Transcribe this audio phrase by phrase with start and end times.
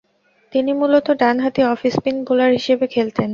[0.53, 3.29] তিনি মূলতঃ ডানহাতি অফ স্পিন বোলার হিসেবে খেলতেন।